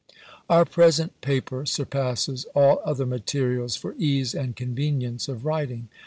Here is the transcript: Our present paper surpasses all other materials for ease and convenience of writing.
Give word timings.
Our 0.49 0.65
present 0.65 1.21
paper 1.21 1.63
surpasses 1.67 2.45
all 2.55 2.81
other 2.83 3.05
materials 3.05 3.75
for 3.75 3.93
ease 3.99 4.33
and 4.33 4.55
convenience 4.55 5.27
of 5.27 5.45
writing. 5.45 5.89